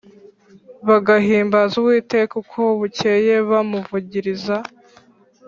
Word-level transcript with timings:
bagahimbaza 0.87 1.73
Uwiteka 1.81 2.33
uko 2.41 2.61
bukeye 2.79 3.33
bamuvugiriza 3.49 4.57